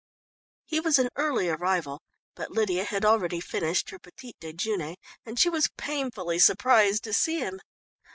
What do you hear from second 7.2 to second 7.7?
him.